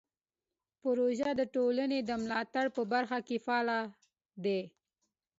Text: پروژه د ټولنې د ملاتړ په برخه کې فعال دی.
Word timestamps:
پروژه 0.81 1.29
د 1.39 1.41
ټولنې 1.55 1.99
د 2.09 2.11
ملاتړ 2.23 2.65
په 2.75 2.81
برخه 2.93 3.17
کې 3.27 3.37
فعال 3.45 3.69
دی. 4.43 4.61